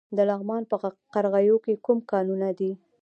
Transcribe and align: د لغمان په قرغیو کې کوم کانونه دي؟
د 0.17 0.19
لغمان 0.29 0.63
په 0.71 0.75
قرغیو 1.13 1.57
کې 1.65 1.81
کوم 1.85 1.99
کانونه 2.11 2.49
دي؟ 2.59 2.71